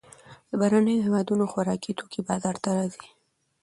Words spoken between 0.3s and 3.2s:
د بهرنیو هېوادونو خوراکي توکي بازار ته راځي.